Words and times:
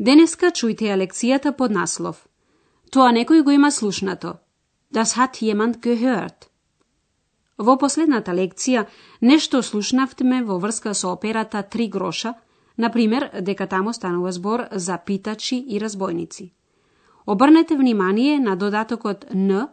Денеска 0.00 0.48
чујте 0.48 0.86
ја 0.88 0.94
лекцијата 0.96 1.50
под 1.52 1.74
наслов 1.76 2.22
Тоа 2.90 3.10
некој 3.12 3.42
го 3.44 3.52
има 3.52 3.70
слушнато. 3.70 4.38
Das 4.90 5.12
hat 5.16 5.42
jemand 5.42 5.76
gehört. 5.84 6.48
Во 7.58 7.76
последната 7.76 8.32
лекција 8.32 8.86
нешто 9.20 9.60
слушнавме 9.62 10.40
во 10.42 10.56
врска 10.58 10.94
со 10.94 11.12
операта 11.12 11.62
Три 11.62 11.88
гроша, 11.88 12.34
например 12.78 13.30
дека 13.40 13.66
тамо 13.66 13.92
станува 13.92 14.32
збор 14.32 14.64
за 14.72 14.98
питачи 15.06 15.64
и 15.68 15.80
разбойници. 15.80 16.52
Обрнете 17.26 17.76
внимание 17.76 18.40
на 18.40 18.56
додатокот 18.56 19.26
Н 19.34 19.68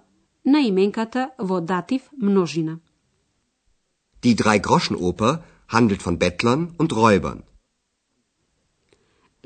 на 0.45 0.59
именката 0.59 1.30
во 1.39 1.62
датив 1.62 2.02
множина. 2.22 2.80
Die 4.22 4.36
Drei-Groschen-Oper 4.36 5.38
handelt 5.72 6.02
von 6.02 6.17
Bettlern 6.19 6.75
und 6.78 6.91
Räubern. 6.91 7.47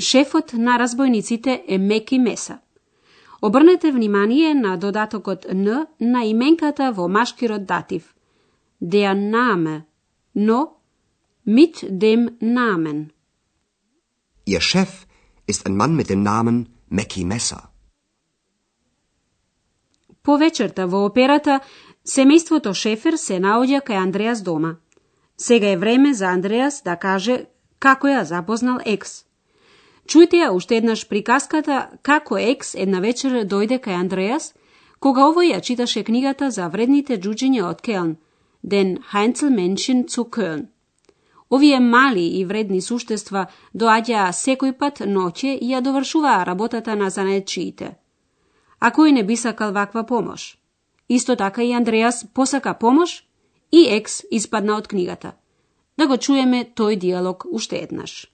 Шефот 0.01 0.53
на 0.53 0.79
разбойниците 0.79 1.63
е 1.67 1.77
Меки 1.77 2.19
Меса. 2.19 2.59
Обрнете 3.41 3.91
внимание 3.91 4.53
на 4.53 4.77
додатокот 4.77 5.45
Н 5.53 5.87
на 5.99 6.23
именката 6.25 6.91
во 6.91 7.07
машкирот 7.07 7.65
датив. 7.65 8.15
Der 8.81 9.13
Name, 9.13 9.81
но 10.35 10.77
mit 11.47 11.75
dem 12.03 12.21
Namen. 12.41 13.11
Ihr 14.45 14.61
Chef 14.61 15.05
ist 15.47 15.65
ein 15.67 15.75
Mann 15.75 15.95
mit 15.95 16.07
dem 16.09 16.23
Namen 16.23 16.67
Mackie 16.89 17.25
Messer. 17.25 17.61
По 20.23 20.37
вечерта 20.37 20.87
во 20.87 21.05
операта, 21.05 21.59
семејството 22.05 22.73
Шефер 22.73 23.17
се 23.17 23.39
наоѓа 23.39 23.81
кај 23.81 23.97
Андреас 23.97 24.41
дома. 24.41 24.75
Сега 25.37 25.67
е 25.71 25.77
време 25.77 26.13
за 26.13 26.25
Андреас 26.25 26.81
да 26.85 26.95
каже 26.95 27.45
како 27.79 28.07
ја 28.07 28.21
запознал 28.21 28.77
Екс. 28.85 29.30
Чујте 30.05 30.41
ја 30.41 30.49
уште 30.51 30.77
еднаш 30.77 31.07
приказката 31.07 31.89
како 32.01 32.37
Екс 32.37 32.75
една 32.77 32.99
вечер 32.99 33.45
дојде 33.45 33.79
кај 33.79 33.99
Андреас, 33.99 34.53
кога 34.99 35.29
овој 35.29 35.53
ја 35.53 35.61
читаше 35.61 36.03
книгата 36.03 36.51
за 36.51 36.67
вредните 36.67 37.17
джуджиња 37.17 37.63
од 37.69 37.81
Келн, 37.81 38.17
Den 38.63 38.99
Меншин 39.49 40.07
цу 40.07 40.25
Келн. 40.25 40.67
Овие 41.49 41.79
мали 41.79 42.27
и 42.39 42.45
вредни 42.45 42.81
суштества 42.81 43.47
доаѓаа 43.75 44.31
секој 44.31 44.71
пат 44.71 44.99
ноќе 44.99 45.57
и 45.61 45.73
ја 45.73 45.81
довршуваа 45.81 46.45
работата 46.45 46.95
на 46.95 47.09
занечиите. 47.09 47.97
А 48.79 48.91
кој 48.91 49.11
не 49.11 49.23
би 49.23 49.35
сакал 49.35 49.73
ваква 49.73 50.03
помош? 50.03 50.57
Исто 51.09 51.35
така 51.35 51.63
и 51.63 51.73
Андреас 51.73 52.25
посака 52.33 52.73
помош 52.73 53.23
и 53.71 53.87
Екс 53.89 54.23
испадна 54.31 54.77
од 54.77 54.87
книгата. 54.87 55.33
Да 55.97 56.07
го 56.07 56.17
чуеме 56.17 56.63
тој 56.63 56.95
диалог 56.95 57.45
уште 57.51 57.83
еднаш. 57.83 58.31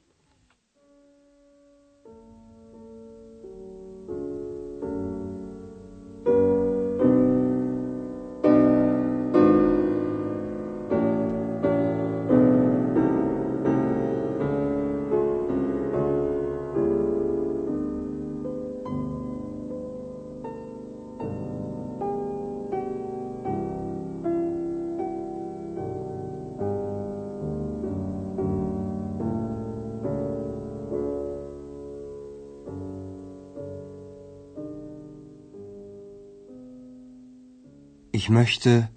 Ich 38.17 38.30
möchte. 38.30 38.89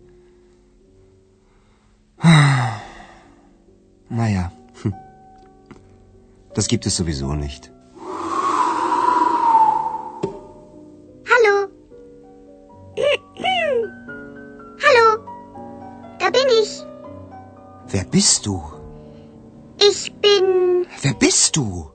Naja, 4.08 4.50
das 6.54 6.66
gibt 6.68 6.86
es 6.86 6.96
sowieso 6.96 7.34
nicht. 7.34 7.70
Hallo. 11.32 11.68
Hallo. 14.84 15.06
Da 16.18 16.30
bin 16.30 16.48
ich. 16.62 16.82
Wer 17.88 18.04
bist 18.04 18.46
du? 18.46 18.62
Ich 19.78 20.12
bin. 20.14 20.86
Wer 21.02 21.14
bist 21.14 21.56
du? 21.58 21.90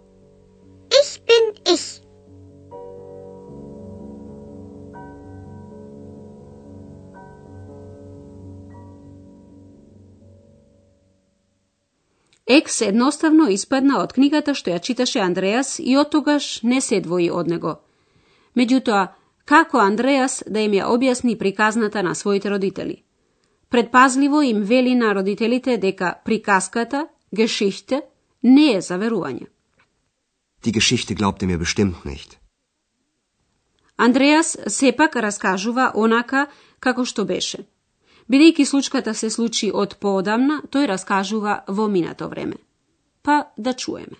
Екс 12.47 12.85
едноставно 12.85 13.47
испадна 13.50 14.00
од 14.03 14.13
книгата 14.13 14.53
што 14.53 14.69
ја 14.69 14.79
читаше 14.79 15.19
Андреас 15.19 15.79
и 15.79 15.97
од 15.97 16.11
тогаш 16.13 16.61
не 16.61 16.81
се 16.81 17.00
двои 17.01 17.31
од 17.31 17.47
него. 17.50 17.79
Меѓутоа, 18.56 19.07
како 19.45 19.81
Андреас 19.81 20.44
да 20.45 20.61
им 20.61 20.78
ја 20.78 20.85
објасни 20.85 21.38
приказната 21.38 22.03
на 22.03 22.13
своите 22.16 22.50
родители? 22.50 23.01
Предпазливо 23.69 24.41
им 24.41 24.61
вели 24.61 24.95
на 24.95 25.16
родителите 25.16 25.78
дека 25.78 26.13
приказката, 26.25 27.07
гешихте, 27.35 28.01
не 28.44 28.75
е 28.77 28.81
за 28.81 28.97
верување. 29.01 29.50
Die 30.63 30.72
Geschichte 30.72 31.16
glaubt 31.16 31.41
ihr 31.41 31.50
mir 31.50 31.57
bestimmt 31.57 32.06
nicht. 32.06 32.38
Андреас 33.97 34.57
сепак 34.67 35.16
раскажува 35.16 35.91
онака 35.95 36.47
како 36.79 37.06
што 37.06 37.25
беше– 37.25 37.66
Бидејќи 38.30 38.66
случката 38.66 39.13
се 39.13 39.30
случи 39.30 39.72
од 39.74 39.97
поодамна, 40.02 40.62
тој 40.74 40.88
раскажува 40.90 41.63
во 41.68 41.88
минато 41.88 42.28
време. 42.28 42.58
Па 43.22 43.44
да 43.58 43.74
чуеме. 43.74 44.18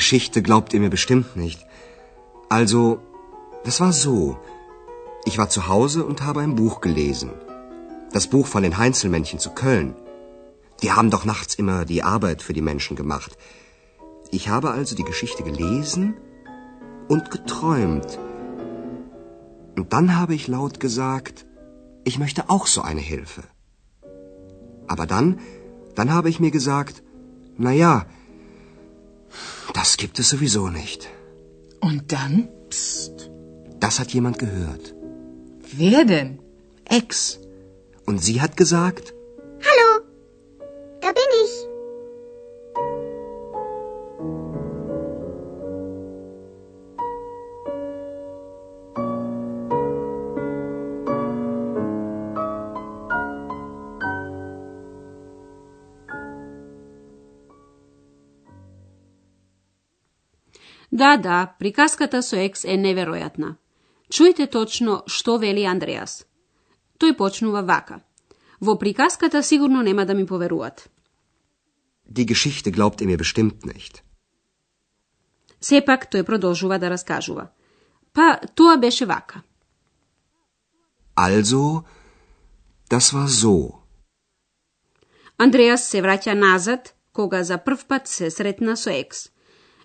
Geschichte 0.00 0.42
glaubt 0.42 0.74
ihr 0.74 0.80
mir 0.80 0.90
bestimmt 0.90 1.36
nicht. 1.36 1.60
Also, 2.50 2.80
das 3.64 3.80
war 3.80 3.92
so. 3.92 4.36
Ich 5.24 5.38
war 5.38 5.48
zu 5.48 5.68
Hause 5.68 6.04
und 6.04 6.22
habe 6.22 6.40
ein 6.40 6.54
Buch 6.54 6.82
gelesen. 6.86 7.30
Das 8.12 8.26
Buch 8.26 8.46
von 8.46 8.62
den 8.62 8.76
Heinzelmännchen 8.76 9.38
zu 9.38 9.50
Köln. 9.62 9.94
Die 10.82 10.92
haben 10.92 11.10
doch 11.14 11.24
nachts 11.24 11.54
immer 11.62 11.78
die 11.92 12.02
Arbeit 12.02 12.42
für 12.42 12.52
die 12.52 12.66
Menschen 12.70 12.94
gemacht. 12.94 13.38
Ich 14.30 14.50
habe 14.50 14.70
also 14.78 14.94
die 14.94 15.08
Geschichte 15.12 15.42
gelesen 15.42 16.14
und 17.08 17.30
geträumt. 17.30 18.18
Und 19.78 19.92
dann 19.94 20.08
habe 20.20 20.34
ich 20.34 20.46
laut 20.46 20.78
gesagt, 20.78 21.46
ich 22.04 22.18
möchte 22.18 22.50
auch 22.50 22.66
so 22.66 22.82
eine 22.82 23.00
Hilfe. 23.00 23.44
Aber 24.86 25.06
dann, 25.06 25.40
dann 25.94 26.12
habe 26.12 26.28
ich 26.28 26.38
mir 26.38 26.50
gesagt, 26.50 27.02
na 27.56 27.72
ja, 27.72 27.94
das 29.86 29.98
gibt 29.98 30.18
es 30.18 30.30
sowieso 30.30 30.68
nicht. 30.68 31.08
Und 31.80 32.10
dann? 32.10 32.48
Psst. 32.70 33.30
Das 33.78 34.00
hat 34.00 34.12
jemand 34.12 34.36
gehört. 34.40 34.96
Wer 35.76 36.04
denn? 36.04 36.40
Ex. 36.84 37.38
Und 38.04 38.18
sie 38.18 38.40
hat 38.40 38.56
gesagt, 38.56 39.14
Да, 60.96 61.16
да, 61.16 61.54
приказката 61.58 62.22
со 62.22 62.38
екс 62.40 62.64
е 62.64 62.74
неверојатна. 62.80 63.56
Чујте 64.08 64.46
точно 64.48 65.02
што 65.06 65.34
вели 65.42 65.66
Андреас. 65.68 66.24
Тој 66.96 67.12
почнува 67.18 67.60
вака. 67.68 67.98
Во 68.60 68.78
приказката 68.80 69.42
сигурно 69.42 69.82
нема 69.82 70.06
да 70.06 70.14
ми 70.14 70.24
поверуват. 70.26 70.88
Die 72.08 72.24
Geschichte 72.24 72.72
glaubt 72.72 73.02
ihr 73.02 73.08
mir 73.12 73.18
bestimmt 73.18 73.68
nicht. 73.68 74.00
Сепак 75.60 76.08
тој 76.08 76.24
продолжува 76.24 76.78
да 76.78 76.88
раскажува. 76.88 77.50
Па, 78.12 78.40
тоа 78.54 78.76
беше 78.76 79.04
вака. 79.04 79.42
Also, 81.16 81.84
das 82.88 83.12
war 83.12 83.28
so. 83.28 83.84
Андреас 85.36 85.90
се 85.90 86.00
враќа 86.00 86.32
назад, 86.32 86.94
кога 87.12 87.44
за 87.44 87.58
прв 87.58 87.84
пат 87.84 88.08
се 88.08 88.30
сретна 88.30 88.76
со 88.76 88.90
екс. 88.90 89.35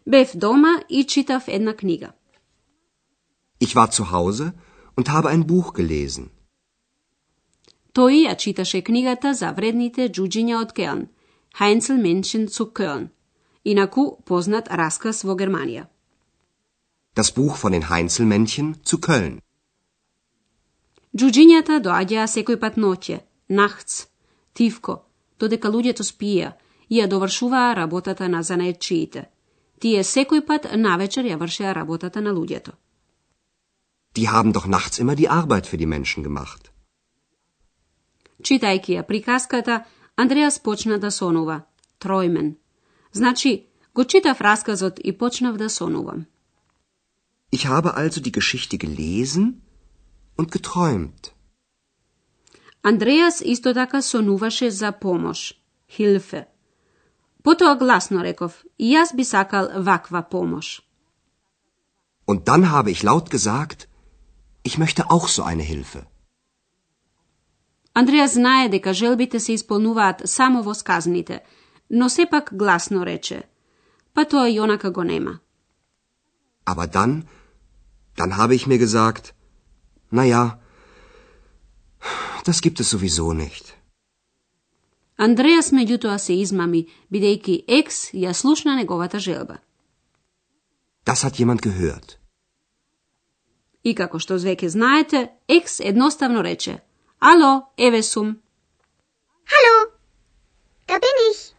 Бев 0.07 0.38
дома 0.38 0.83
и 0.89 1.03
читав 1.03 1.48
една 1.48 1.74
книга. 1.74 2.12
Ich 3.62 3.75
war 3.75 3.89
zu 3.92 4.12
Hause 4.12 4.53
und 4.98 5.07
habe 5.09 5.30
ein 5.30 5.44
Buch 5.45 5.74
gelesen. 5.74 6.30
Тој 7.94 8.15
ја 8.27 8.36
читаше 8.38 8.81
книгата 8.81 9.33
за 9.33 9.51
вредните 9.51 10.09
джуджиња 10.09 10.56
од 10.62 10.71
Келн, 10.74 11.07
Heinzelmännchen 11.59 12.48
zu 12.48 12.65
Köln, 12.77 13.09
инаку 13.65 14.03
познат 14.25 14.68
расказ 14.71 15.24
во 15.24 15.36
Германија. 15.36 15.86
Das 17.15 17.31
Buch 17.31 17.56
von 17.63 17.71
den 17.71 17.89
Heinzelmännchen 17.89 18.75
zu 18.83 18.98
Köln. 19.07 19.39
Джуджињата 21.18 21.75
доаѓаа 21.86 22.27
секој 22.36 22.57
пат 22.63 22.75
ноќе, 22.77 23.19
нахц, 23.50 24.07
тивко, 24.53 25.03
додека 25.39 25.68
луѓето 25.69 26.03
спија 26.12 26.53
и 26.89 26.95
ја 27.00 27.07
довршуваа 27.07 27.75
работата 27.75 28.30
на 28.30 28.42
занаечиите. 28.44 29.30
Тие 29.81 30.01
секој 30.06 30.42
пат 30.50 30.63
навечер 30.78 31.25
ја 31.25 31.38
вршеа 31.42 31.74
работата 31.74 32.22
на 32.22 32.31
луѓето. 32.38 32.74
Die 34.16 34.28
haben 34.28 34.51
doch 34.54 34.68
nachts 34.68 35.00
immer 35.00 35.16
die 35.16 35.30
Arbeit 35.30 35.66
für 35.66 35.78
die 35.81 35.92
Menschen 35.95 36.24
gemacht. 36.28 36.69
Читајќи 38.48 38.92
ја 38.98 39.04
приказката, 39.10 39.86
Андреас 40.16 40.60
почна 40.60 40.98
да 41.00 41.12
сонува. 41.12 41.62
Тројмен. 42.00 42.56
Значи, 43.13 43.66
го 43.95 44.04
читав 44.06 44.42
расказот 44.42 45.00
и 45.04 45.18
почнав 45.18 45.57
да 45.57 45.69
сонувам. 45.69 46.25
Ich 47.51 47.66
habe 47.68 47.89
also 47.95 48.19
die 48.22 48.31
Geschichte 48.31 48.77
gelesen 48.77 49.62
und 50.38 50.51
geträumt. 50.51 51.34
Андреас 52.84 53.42
исто 53.42 53.74
така 53.74 54.01
сонуваше 54.01 54.69
за 54.72 54.92
помош, 54.92 55.54
хилфе. 55.89 56.50
Потоа 57.44 57.76
гласно 57.76 58.22
реков, 58.24 58.54
и 58.78 58.94
јас 58.94 59.16
би 59.16 59.24
сакал 59.24 59.70
ваква 59.82 60.22
помош. 60.22 60.82
Und 62.26 62.48
dann 62.48 62.72
habe 62.72 62.92
ich 62.92 63.04
laut 63.04 63.30
gesagt, 63.30 63.88
ich 64.64 64.78
möchte 64.78 65.10
auch 65.10 65.28
so 65.28 65.44
eine 65.44 65.64
Hilfe. 65.64 66.06
Андреас 67.94 68.34
знае 68.34 68.70
дека 68.70 68.94
желбите 68.94 69.40
се 69.40 69.54
исполнуваат 69.54 70.22
само 70.26 70.62
во 70.64 70.74
сказните, 70.74 71.44
но 71.90 72.10
сепак 72.10 72.50
гласно 72.54 73.06
рече. 73.06 73.44
Па 74.14 74.26
тоа 74.26 74.50
и 74.50 74.60
онака 74.60 74.92
го 74.92 75.04
нема. 75.04 75.40
Aber 76.66 76.88
dann, 76.88 77.28
dann 78.16 78.38
habe 78.38 78.56
ich 78.56 78.68
mir 78.68 78.78
gesagt, 78.78 79.34
na 80.12 80.24
ja, 80.24 80.60
das 82.46 82.62
gibt 82.62 82.80
es 82.80 82.90
sowieso 82.90 83.34
nicht. 83.34 83.81
Андреас 85.22 85.68
меѓутоа 85.70 86.18
се 86.18 86.34
измами, 86.34 86.88
бидејќи 87.14 87.56
екс 87.80 87.98
ја 88.14 88.34
слушна 88.34 88.74
неговата 88.76 89.20
желба. 89.20 89.60
Das 91.06 91.22
hat 91.24 91.38
jemand 91.40 91.62
gehört. 91.62 92.18
И 93.84 93.94
како 93.94 94.20
што 94.20 94.38
веќе 94.38 94.68
знаете, 94.68 95.30
екс 95.48 95.80
едноставно 95.80 96.42
рече 96.42 96.82
Ало, 97.20 97.70
еве 97.78 98.02
сум. 98.04 98.42
Hallo, 99.52 99.76
da 100.88 100.98
bin 101.06 101.18
ich. 101.30 101.54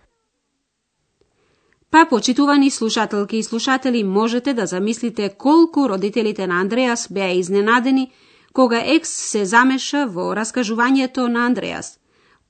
Па, 1.91 2.07
почитувани 2.11 2.71
слушателки 2.71 3.37
и 3.37 3.43
слушатели, 3.43 4.03
можете 4.05 4.55
да 4.55 4.67
замислите 4.67 5.29
колку 5.29 5.89
родителите 5.89 6.47
на 6.47 6.61
Андреас 6.61 7.09
беа 7.11 7.33
изненадени 7.39 8.13
кога 8.53 8.83
Екс 8.85 9.13
се 9.31 9.45
замеша 9.45 10.07
во 10.07 10.35
раскажувањето 10.35 11.27
на 11.29 11.47
Андреас. 11.47 12.02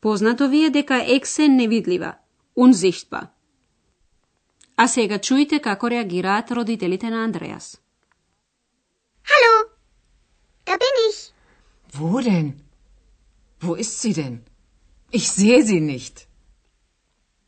Познато 0.01 0.49
ви 0.49 0.65
е 0.65 0.69
дека 0.69 1.03
Екс 1.07 1.43
е 1.43 1.47
невидлива, 1.47 2.13
unsichtbar. 2.55 3.27
А 4.77 4.87
сега 4.87 5.17
чујте 5.17 5.59
како 5.61 5.89
реагираат 5.89 6.51
родителите 6.51 7.09
на 7.09 7.23
Андреас. 7.23 7.81
Hallo, 9.31 9.55
da 10.65 10.73
bin 10.83 10.95
ich. 11.09 11.17
Wo 11.97 12.21
denn? 12.21 12.47
Wo 13.61 13.75
ist 13.83 13.95
sie 14.01 14.13
denn? 14.13 14.35
Ich 15.11 15.27
sehe 15.39 15.63
sie 15.63 15.81
nicht. 15.93 16.15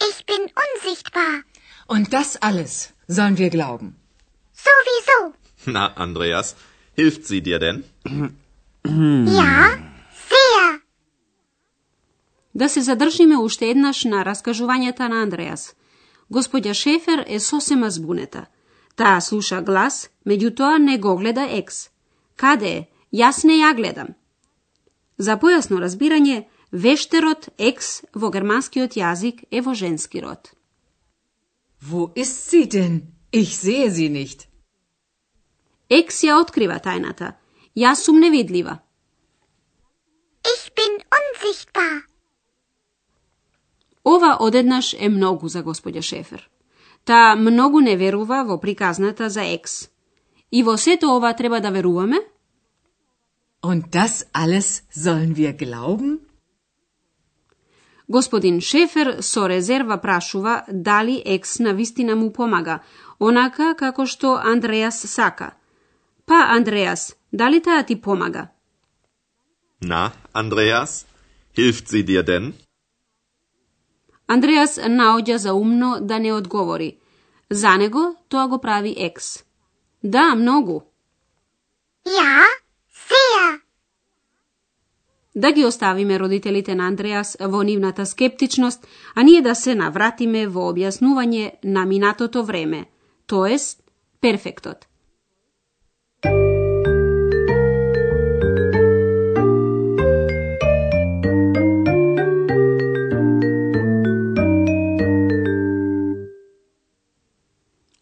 Ich 0.09 0.17
bin 0.25 0.41
unsichtbar. 0.65 1.33
Und 1.93 2.05
das 2.13 2.29
alles 2.47 2.73
sollen 3.07 3.37
wir 3.37 3.49
glauben. 3.49 3.87
Sowieso. 4.67 5.17
Na, 5.65 5.85
Andreas, 6.05 6.55
hilft 6.95 7.25
sie 7.25 7.41
dir 7.41 7.59
denn? 7.59 7.83
Ja, 9.39 9.63
sehr. 9.77 9.92
Да 12.54 12.68
се 12.68 12.80
задржиме 12.80 13.38
уште 13.38 13.70
еднаш 13.70 14.04
на 14.04 14.24
раскажувањата 14.24 15.08
на 15.08 15.22
Андреас. 15.22 15.74
Господја 16.30 16.74
Шефер 16.74 17.24
е 17.26 17.40
сосема 17.40 17.90
збунета. 17.90 18.46
Таа 18.96 19.20
слуша 19.20 19.60
глас, 19.62 20.08
меѓутоа 20.26 20.78
не 20.78 20.98
го 20.98 21.16
гледа 21.16 21.48
екс. 21.50 21.90
Каде 22.36 22.68
е? 22.68 22.86
Јас 23.12 23.44
не 23.44 23.58
ја 23.58 23.74
гледам. 23.74 24.14
За 25.18 25.36
појасно 25.38 25.78
разбирање, 25.82 26.46
вештерот 26.72 27.48
екс 27.58 28.02
во 28.14 28.30
германскиот 28.30 28.96
јазик 28.98 29.44
е 29.50 29.60
во 29.60 29.74
женски 29.74 30.20
род. 30.20 30.54
Wo 31.82 32.12
ist 32.14 32.50
sie 32.50 32.66
denn? 32.66 33.14
Ich 33.32 33.54
sehe 33.58 33.90
sie 33.90 34.08
nicht. 34.08 34.46
Екс 35.90 36.22
ја 36.24 36.40
открива 36.40 36.78
тајната. 36.78 37.34
Јас 37.76 38.06
сум 38.06 38.18
невидлива. 38.22 38.78
Ich 40.54 40.70
bin 40.74 40.98
unsichtbar. 41.18 42.13
Ова 44.04 44.36
одеднаш 44.40 44.94
е 44.98 45.08
многу 45.08 45.48
за 45.48 45.62
господја 45.62 46.02
Шефер. 46.02 46.48
Таа 47.04 47.36
многу 47.36 47.80
не 47.80 47.96
верува 47.96 48.44
во 48.44 48.60
приказната 48.60 49.30
за 49.30 49.42
екс. 49.42 49.88
И 50.52 50.62
во 50.62 50.76
сето 50.78 51.16
ова 51.16 51.32
треба 51.32 51.60
да 51.60 51.70
веруваме? 51.70 52.20
Und 53.62 53.82
das 53.90 54.26
alles 54.32 54.82
sollen 54.92 55.34
wir 55.34 55.52
glauben? 55.56 56.18
Господин 58.08 58.60
Шефер 58.60 59.22
со 59.22 59.48
резерва 59.48 59.96
прашува 59.96 60.64
дали 60.68 61.22
екс 61.24 61.58
на 61.58 61.72
вистина 61.72 62.16
му 62.16 62.32
помага, 62.32 62.80
онака 63.18 63.74
како 63.74 64.06
што 64.06 64.36
Андреас 64.36 65.06
сака. 65.08 65.54
Па, 66.26 66.44
Андреас, 66.56 67.16
дали 67.32 67.60
таа 67.60 67.82
ти 67.82 67.96
помага? 67.96 68.48
Na, 69.80 70.12
Andreas, 70.32 71.06
hilft 71.56 71.88
sie 71.88 72.04
dir 72.04 72.22
denn? 72.22 72.52
Андреас 74.28 74.78
наоѓа 74.78 75.36
за 75.36 75.54
умно 75.54 75.98
да 76.00 76.18
не 76.18 76.32
одговори. 76.32 76.98
За 77.50 77.76
него 77.76 78.16
тоа 78.28 78.48
го 78.48 78.58
прави 78.58 78.94
екс. 78.98 79.44
Да, 80.02 80.34
многу. 80.34 80.80
Ja, 82.06 82.44
sehr. 82.92 83.60
Да 85.34 85.52
ги 85.52 85.64
оставиме 85.64 86.18
родителите 86.18 86.74
на 86.74 86.86
Андреас 86.86 87.36
во 87.40 87.62
нивната 87.62 88.06
скептичност, 88.06 88.86
а 89.14 89.22
ние 89.22 89.42
да 89.42 89.54
се 89.54 89.74
навратиме 89.74 90.46
во 90.46 90.70
објаснување 90.72 91.50
на 91.64 91.84
минатото 91.84 92.44
време, 92.44 92.84
тоест 93.26 93.82
перфектот. 94.20 94.86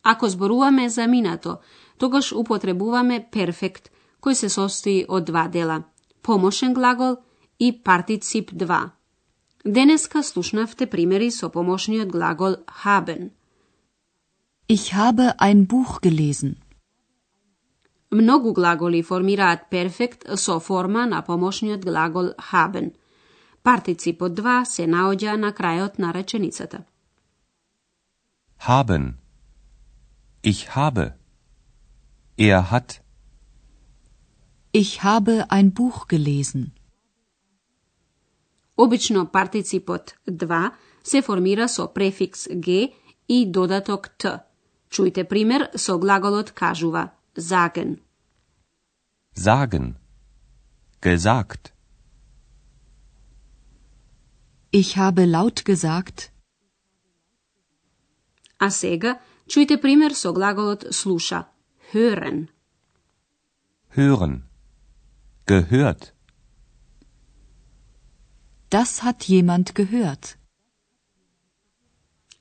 Ако 0.03 0.29
зборуваме 0.29 0.89
за 0.89 1.07
минато, 1.07 1.59
тогаш 1.99 2.33
употребуваме 2.33 3.29
перфект, 3.33 3.91
кој 4.23 4.35
се 4.35 4.49
состои 4.49 5.05
од 5.09 5.25
два 5.25 5.49
дела– 5.49 5.83
помошен 6.23 6.75
глагол 6.75 7.17
и 7.59 7.83
партицип 7.85 8.51
2. 8.51 8.91
Денеска 9.65 10.23
слушнавте 10.23 10.87
примери 10.87 11.31
со 11.31 11.49
помошниот 11.49 12.09
глагол 12.09 12.55
haben. 12.85 13.31
Ich 14.69 14.95
habe 14.95 15.35
ein 15.39 15.67
Buch 15.67 16.01
gelesen. 16.03 16.57
Многу 18.11 18.53
глаголи 18.53 19.03
формираат 19.03 19.71
перфект 19.71 20.27
со 20.37 20.61
форма 20.61 21.07
на 21.07 21.23
помошниот 21.23 21.85
глагол 21.85 22.29
haben. 22.53 22.93
Партиципот 23.63 24.33
2 24.33 24.65
се 24.65 24.87
наоѓа 24.87 25.37
на 25.37 25.53
крајот 25.53 25.99
на 25.99 26.13
реченицата. 26.13 26.85
Haben. 28.67 29.22
Ich 30.45 30.75
habe. 30.75 31.15
Er 32.37 32.71
hat. 32.73 33.01
Ich 34.73 35.05
habe 35.05 35.51
ein 35.51 35.73
Buch 35.73 36.09
gelesen. 36.09 36.73
Обично 38.77 39.27
партиципот 39.27 40.17
2 40.27 40.73
се 41.05 41.23
формира 41.23 41.69
со 41.69 41.87
префикс 41.87 42.49
г 42.49 42.93
и 43.29 43.47
додаток 43.47 44.09
т. 44.19 44.41
Чујте 44.91 45.23
пример 45.25 45.71
со 45.77 45.97
глаголот 45.99 46.51
кажува 46.51 47.13
sagen. 47.37 48.01
Sagen. 49.35 49.95
Gesagt. 51.01 51.73
Ich 54.73 54.97
habe 54.97 55.25
laut 55.25 55.65
gesagt. 55.65 56.33
А 58.59 58.71
сега 58.71 59.21
чујте 59.53 59.77
пример 59.85 60.15
со 60.15 60.33
глаголот 60.33 60.87
слуша 60.99 61.41
hören. 61.93 62.49
Hören. 63.97 64.35
Gehört. 65.47 66.15
Das 68.71 69.03
hat 69.05 69.29
jemand 69.29 69.75
gehört. 69.75 70.39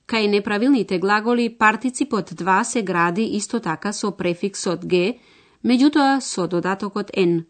Кај 0.06 0.28
неправилните 0.28 0.98
глаголи, 0.98 1.48
партиципот 1.48 2.32
2 2.32 2.64
се 2.64 2.82
гради 2.82 3.24
исто 3.36 3.60
така 3.60 3.92
со 3.92 4.10
префиксот 4.12 4.84
г, 4.84 5.18
меѓутоа 5.64 6.20
со 6.20 6.46
додатокот 6.48 7.10
n. 7.16 7.44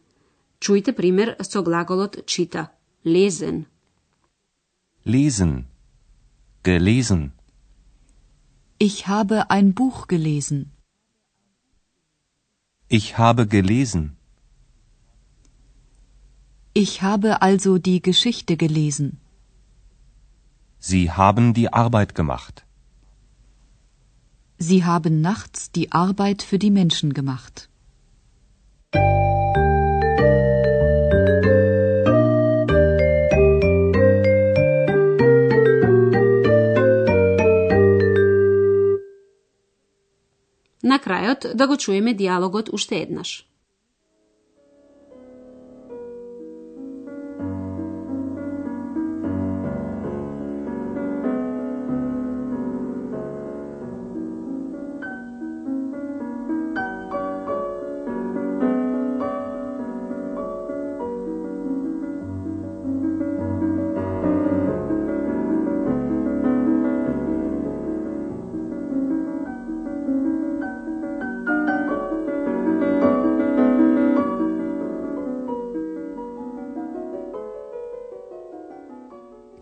Чујте 0.60 0.92
пример 0.92 1.36
со 1.42 1.62
глаголот 1.62 2.26
чита. 2.26 2.70
Lesen. 3.04 3.66
Lesen. 5.04 5.66
Gelesen. 6.62 7.32
Ich 8.84 8.94
habe 9.06 9.38
ein 9.56 9.74
Buch 9.78 9.98
gelesen. 10.12 10.60
Ich 12.98 13.16
habe 13.16 13.46
gelesen. 13.46 14.16
Ich 16.82 16.92
habe 17.08 17.30
also 17.48 17.78
die 17.88 18.00
Geschichte 18.08 18.56
gelesen. 18.56 19.20
Sie 20.90 21.04
haben 21.12 21.54
die 21.58 21.68
Arbeit 21.72 22.16
gemacht. 22.20 22.64
Sie 24.58 24.80
haben 24.84 25.20
nachts 25.20 25.70
die 25.70 25.92
Arbeit 25.92 26.42
für 26.42 26.58
die 26.58 26.74
Menschen 26.80 27.14
gemacht. 27.20 27.68
На 40.92 40.98
крајот 41.00 41.54
да 41.56 41.66
го 41.66 41.76
чуеме 41.76 42.12
диалогот 42.14 42.68
уште 42.76 43.00
еднаш. 43.06 43.30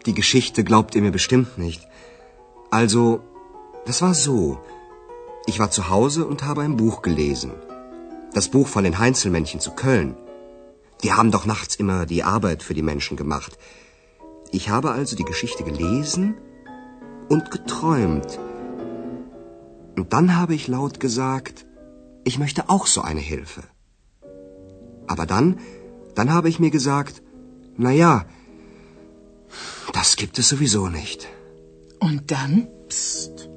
Die 0.06 0.14
Geschichte 0.14 0.64
glaubt 0.64 0.94
ihr 0.94 1.02
mir 1.02 1.10
bestimmt 1.10 1.58
nicht. 1.58 1.86
Also, 2.70 3.20
das 3.86 4.00
war 4.02 4.14
so. 4.14 4.58
Ich 5.46 5.58
war 5.58 5.70
zu 5.70 5.90
Hause 5.90 6.26
und 6.26 6.44
habe 6.44 6.62
ein 6.62 6.76
Buch 6.76 7.02
gelesen. 7.02 7.52
Das 8.32 8.48
Buch 8.48 8.68
von 8.68 8.84
den 8.84 8.98
Heinzelmännchen 8.98 9.60
zu 9.60 9.72
Köln. 9.72 10.16
Die 11.02 11.12
haben 11.12 11.30
doch 11.30 11.46
nachts 11.46 11.74
immer 11.76 12.06
die 12.06 12.22
Arbeit 12.22 12.62
für 12.62 12.74
die 12.74 12.82
Menschen 12.82 13.16
gemacht. 13.16 13.58
Ich 14.52 14.68
habe 14.68 14.90
also 14.90 15.16
die 15.16 15.24
Geschichte 15.24 15.64
gelesen 15.64 16.36
und 17.28 17.50
geträumt. 17.50 18.38
Und 19.96 20.12
dann 20.12 20.36
habe 20.36 20.54
ich 20.54 20.68
laut 20.68 21.00
gesagt, 21.00 21.66
ich 22.24 22.38
möchte 22.38 22.68
auch 22.68 22.86
so 22.86 23.02
eine 23.02 23.20
Hilfe. 23.20 23.62
Aber 25.06 25.26
dann, 25.26 25.58
dann 26.14 26.32
habe 26.32 26.48
ich 26.48 26.60
mir 26.60 26.70
gesagt, 26.70 27.22
na 27.76 27.90
ja, 27.90 28.26
gibt 30.20 30.38
es 30.38 30.50
sowieso 30.50 30.88
nicht. 30.88 31.26
Und 31.98 32.30
dann? 32.30 32.68
Psst. 32.88 33.48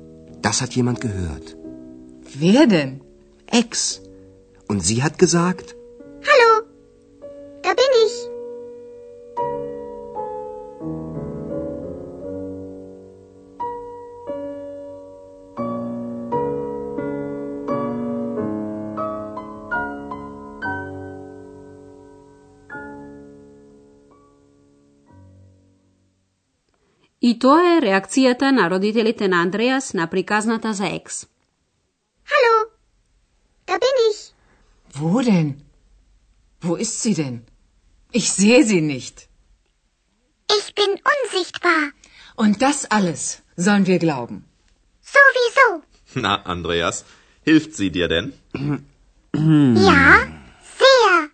Das 0.42 0.62
hat 0.62 0.74
jemand 0.78 1.02
gehört. 1.02 1.58
Wer 2.36 2.68
denn? 2.68 3.02
Ex. 3.48 4.02
Und 4.70 4.80
sie 4.80 5.04
hat 5.04 5.20
gesagt, 5.20 5.76
И 27.23 27.39
тоа 27.39 27.77
е 27.77 27.81
реакцијата 27.83 28.51
на 28.51 28.71
родителите 28.71 29.29
на 29.29 29.43
Андреас 29.43 29.95
на 29.95 30.07
приказната 30.07 30.73
за 30.73 30.87
екс. 30.87 31.27
Hallo, 32.33 32.57
da 33.67 33.75
bin 33.85 33.97
ich. 34.11 34.21
Wo 35.01 35.23
denn? 35.23 35.49
Wo 36.63 36.77
ist 36.85 36.97
sie 37.03 37.15
denn? 37.15 37.37
Ich 38.13 38.31
sehe 38.31 38.63
sie 38.65 38.81
nicht. 38.81 39.17
Ich 40.57 40.75
bin 40.75 40.91
unsichtbar. 41.13 41.83
Und 42.37 42.63
das 42.63 42.79
alles 42.97 43.43
sollen 43.57 43.87
wir 43.87 43.99
glauben. 43.99 44.37
Sowieso. 45.15 45.83
Na, 46.15 46.43
Andreas, 46.55 47.05
hilft 47.43 47.75
sie 47.75 47.91
dir 47.91 48.09
denn? 48.09 48.33
Ja, 49.89 50.27
sehr. 50.79 51.31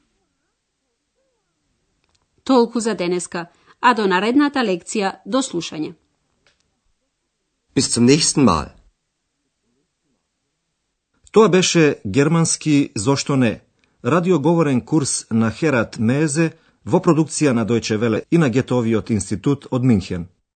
Толку 2.44 2.80
за 2.80 2.94
денеска, 2.94 3.50
А 3.79 3.93
до 3.93 4.07
наредната 4.07 4.59
лекција 4.59 5.15
до 5.25 5.41
слушање. 5.41 5.93
bis 7.79 7.93
zum 7.93 8.05
nächsten 8.05 8.43
Mal. 8.43 8.65
Тоа 11.31 11.49
беше 11.49 11.95
германски 12.05 12.91
Зошто 12.95 13.35
не? 13.35 13.61
Радиоговорен 14.05 14.81
курс 14.81 15.25
на 15.31 15.51
Херат 15.51 15.99
Мезе 15.99 16.51
во 16.85 16.99
продукција 16.99 17.53
на 17.53 17.65
Дојче 17.65 17.97
Веле 17.97 18.23
и 18.31 18.37
на 18.37 18.49
Гетовиот 18.49 19.09
институт 19.09 19.67
од 19.71 19.83
Минхен. 19.83 20.27